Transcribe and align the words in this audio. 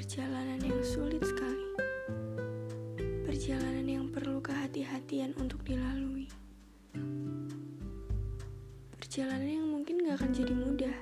perjalanan 0.00 0.56
yang 0.64 0.80
sulit 0.80 1.20
sekali. 1.20 1.68
Perjalanan 3.28 3.84
yang 3.84 4.06
perlu 4.08 4.40
kehati-hatian 4.40 5.36
untuk 5.36 5.60
dilalui. 5.68 6.24
Perjalanan 8.96 9.44
yang 9.60 9.68
mungkin 9.68 10.00
gak 10.08 10.24
akan 10.24 10.32
jadi 10.32 10.54
mudah 10.56 10.96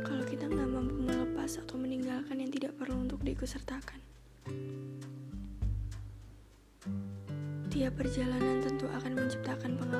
kalau 0.00 0.24
kita 0.24 0.48
gak 0.48 0.70
mampu 0.72 0.96
melepas 0.96 1.60
atau 1.60 1.76
meninggalkan 1.76 2.40
yang 2.40 2.48
tidak 2.48 2.72
perlu 2.80 3.04
untuk 3.04 3.20
diikutsertakan. 3.20 4.00
Tiap 7.68 7.92
perjalanan 8.00 8.64
tentu 8.64 8.88
akan 8.88 9.12
menciptakan 9.12 9.76
pengalamannya 9.76 9.91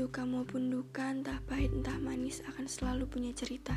Suka 0.00 0.24
maupun 0.24 0.72
duka, 0.72 1.12
entah 1.12 1.44
pahit 1.44 1.76
entah 1.76 2.00
manis 2.00 2.40
akan 2.48 2.64
selalu 2.64 3.04
punya 3.04 3.36
cerita. 3.36 3.76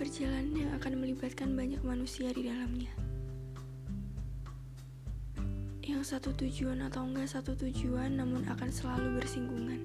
Perjalanan 0.00 0.56
yang 0.56 0.72
akan 0.80 1.04
melibatkan 1.04 1.52
banyak 1.52 1.84
manusia 1.84 2.32
di 2.32 2.48
dalamnya. 2.48 2.88
Yang 5.84 6.08
satu 6.08 6.32
tujuan 6.40 6.80
atau 6.88 7.04
enggak 7.04 7.28
satu 7.36 7.52
tujuan 7.68 8.16
namun 8.16 8.48
akan 8.48 8.72
selalu 8.72 9.20
bersinggungan. 9.20 9.80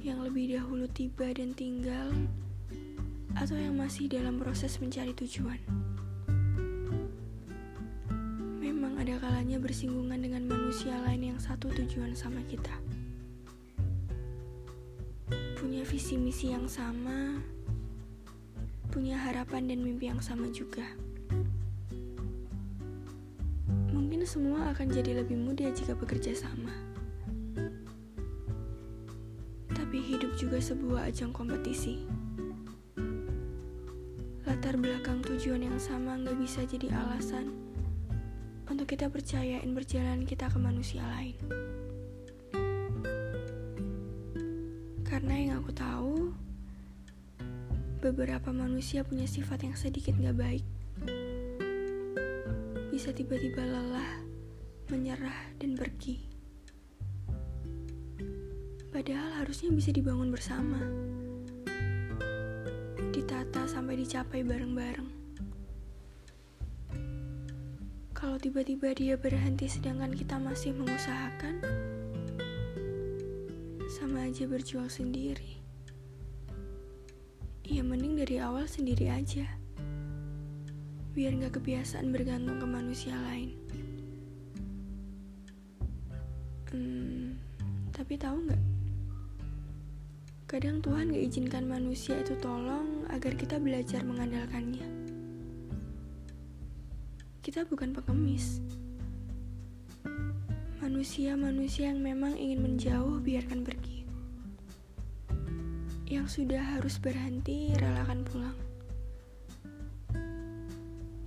Yang 0.00 0.18
lebih 0.24 0.56
dahulu 0.56 0.88
tiba 0.88 1.36
dan 1.36 1.52
tinggal 1.52 2.08
atau 3.36 3.60
yang 3.60 3.76
masih 3.76 4.08
dalam 4.08 4.40
proses 4.40 4.80
mencari 4.80 5.12
tujuan. 5.12 5.87
Ada 9.08 9.24
kalanya 9.24 9.56
bersinggungan 9.56 10.20
dengan 10.20 10.44
manusia 10.44 10.92
lain 11.00 11.32
yang 11.32 11.40
satu 11.40 11.72
tujuan 11.72 12.12
sama 12.12 12.44
kita. 12.44 12.76
Punya 15.56 15.80
visi 15.88 16.20
misi 16.20 16.52
yang 16.52 16.68
sama, 16.68 17.40
punya 18.92 19.16
harapan 19.16 19.64
dan 19.64 19.80
mimpi 19.80 20.12
yang 20.12 20.20
sama 20.20 20.52
juga. 20.52 20.84
Mungkin 23.96 24.28
semua 24.28 24.76
akan 24.76 24.92
jadi 24.92 25.24
lebih 25.24 25.40
mudah 25.40 25.72
jika 25.72 25.96
bekerja 25.96 26.36
sama. 26.36 26.76
Tapi 29.72 30.04
hidup 30.04 30.36
juga 30.36 30.60
sebuah 30.60 31.08
ajang 31.08 31.32
kompetisi. 31.32 32.04
Latar 34.44 34.76
belakang 34.76 35.24
tujuan 35.24 35.64
yang 35.64 35.80
sama 35.80 36.20
nggak 36.20 36.36
bisa 36.36 36.68
jadi 36.68 36.92
alasan 36.92 37.67
untuk 38.68 38.84
kita 38.84 39.08
percayain 39.08 39.72
perjalanan 39.72 40.28
kita 40.28 40.52
ke 40.52 40.58
manusia 40.60 41.00
lain. 41.00 41.36
Karena 45.08 45.34
yang 45.34 45.64
aku 45.64 45.72
tahu, 45.72 46.36
beberapa 48.04 48.54
manusia 48.54 49.02
punya 49.02 49.26
sifat 49.26 49.66
yang 49.66 49.74
sedikit 49.74 50.14
gak 50.20 50.36
baik. 50.36 50.66
Bisa 52.94 53.10
tiba-tiba 53.10 53.64
lelah, 53.64 54.22
menyerah, 54.92 55.56
dan 55.58 55.74
pergi. 55.74 56.22
Padahal 58.94 59.42
harusnya 59.42 59.72
bisa 59.72 59.90
dibangun 59.90 60.28
bersama. 60.28 60.78
Ditata 63.10 63.64
sampai 63.64 63.98
dicapai 63.98 64.44
bareng-bareng. 64.44 65.17
Kalau 68.18 68.34
tiba-tiba 68.34 68.90
dia 68.98 69.14
berhenti 69.14 69.70
sedangkan 69.70 70.10
kita 70.10 70.42
masih 70.42 70.74
mengusahakan, 70.74 71.62
sama 73.94 74.26
aja 74.26 74.42
berjuang 74.50 74.90
sendiri. 74.90 75.62
Ya 77.62 77.86
mending 77.86 78.18
dari 78.18 78.42
awal 78.42 78.66
sendiri 78.66 79.06
aja. 79.06 79.46
Biar 81.14 81.30
gak 81.38 81.62
kebiasaan 81.62 82.10
bergantung 82.10 82.58
ke 82.58 82.66
manusia 82.66 83.14
lain. 83.14 83.54
Hmm, 86.74 87.38
tapi 87.94 88.18
tahu 88.18 88.50
nggak? 88.50 88.62
Kadang 90.50 90.82
Tuhan 90.82 91.14
gak 91.14 91.22
izinkan 91.22 91.70
manusia 91.70 92.18
itu 92.18 92.34
tolong 92.42 93.06
agar 93.14 93.38
kita 93.38 93.62
belajar 93.62 94.02
mengandalkannya 94.02 94.97
kita 97.48 97.64
bukan 97.64 97.96
pengemis. 97.96 98.60
Manusia-manusia 100.84 101.88
yang 101.88 102.04
memang 102.04 102.36
ingin 102.36 102.60
menjauh 102.60 103.24
biarkan 103.24 103.64
pergi. 103.64 104.04
Yang 106.12 106.44
sudah 106.44 106.60
harus 106.76 107.00
berhenti 107.00 107.72
relakan 107.80 108.20
pulang. 108.28 108.58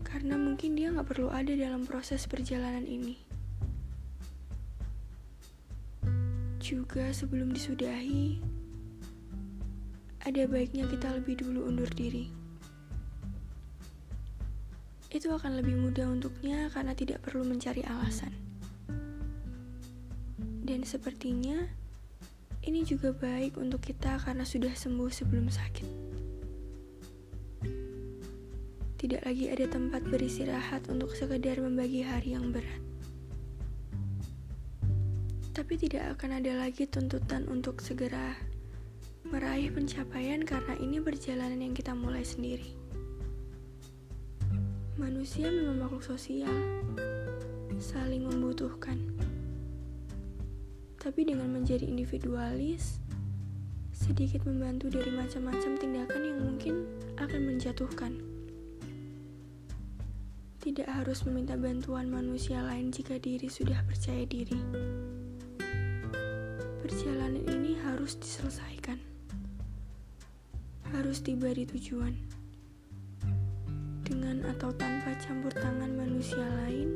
Karena 0.06 0.38
mungkin 0.38 0.78
dia 0.78 0.94
gak 0.94 1.10
perlu 1.10 1.34
ada 1.34 1.58
dalam 1.58 1.90
proses 1.90 2.30
perjalanan 2.30 2.86
ini. 2.86 3.18
Juga 6.62 7.10
sebelum 7.10 7.50
disudahi, 7.50 8.38
ada 10.22 10.46
baiknya 10.46 10.86
kita 10.86 11.18
lebih 11.18 11.42
dulu 11.42 11.66
undur 11.66 11.90
diri 11.90 12.41
itu 15.12 15.28
akan 15.28 15.60
lebih 15.60 15.76
mudah 15.76 16.08
untuknya 16.08 16.72
karena 16.72 16.96
tidak 16.96 17.20
perlu 17.20 17.44
mencari 17.44 17.84
alasan. 17.84 18.32
Dan 20.64 20.88
sepertinya 20.88 21.68
ini 22.64 22.88
juga 22.88 23.12
baik 23.12 23.60
untuk 23.60 23.84
kita 23.84 24.24
karena 24.24 24.48
sudah 24.48 24.72
sembuh 24.72 25.12
sebelum 25.12 25.52
sakit. 25.52 25.90
Tidak 29.02 29.26
lagi 29.28 29.50
ada 29.52 29.66
tempat 29.68 30.06
beristirahat 30.08 30.88
untuk 30.88 31.12
sekedar 31.18 31.60
membagi 31.60 32.06
hari 32.06 32.38
yang 32.38 32.54
berat. 32.54 32.80
Tapi 35.52 35.74
tidak 35.76 36.16
akan 36.16 36.40
ada 36.40 36.56
lagi 36.56 36.88
tuntutan 36.88 37.50
untuk 37.52 37.84
segera 37.84 38.38
meraih 39.28 39.74
pencapaian 39.74 40.46
karena 40.46 40.78
ini 40.80 41.04
perjalanan 41.04 41.60
yang 41.60 41.76
kita 41.76 41.92
mulai 41.92 42.24
sendiri. 42.24 42.91
Manusia 45.00 45.48
memang 45.48 45.88
makhluk 45.88 46.04
sosial, 46.04 46.52
saling 47.80 48.28
membutuhkan. 48.28 49.00
Tapi 51.00 51.24
dengan 51.24 51.48
menjadi 51.48 51.88
individualis, 51.88 53.00
sedikit 53.96 54.44
membantu 54.44 54.92
dari 54.92 55.16
macam-macam 55.16 55.80
tindakan 55.80 56.22
yang 56.28 56.40
mungkin 56.44 56.76
akan 57.24 57.42
menjatuhkan. 57.56 58.20
Tidak 60.60 60.92
harus 60.92 61.24
meminta 61.24 61.56
bantuan 61.56 62.12
manusia 62.12 62.60
lain 62.60 62.92
jika 62.92 63.16
diri 63.16 63.48
sudah 63.48 63.80
percaya 63.88 64.28
diri. 64.28 64.60
Perjalanan 66.84 67.48
ini 67.48 67.80
harus 67.80 68.20
diselesaikan. 68.20 69.00
Harus 70.92 71.24
tiba 71.24 71.48
di 71.56 71.64
tujuan 71.64 72.41
dengan 74.22 74.54
atau 74.54 74.70
tanpa 74.78 75.18
campur 75.18 75.50
tangan 75.50 75.98
manusia 75.98 76.46
lain, 76.62 76.94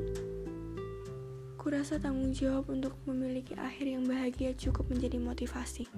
kurasa 1.57 1.97
tanggung 1.97 2.29
jawab 2.29 2.69
untuk 2.69 2.93
memiliki 3.09 3.57
akhir 3.57 3.89
yang 3.97 4.05
bahagia 4.05 4.53
cukup 4.53 4.85
menjadi 4.93 5.17
motivasi. 5.17 5.89